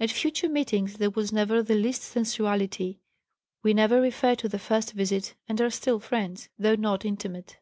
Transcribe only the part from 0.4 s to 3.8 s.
meetings there was never the least sensuality; we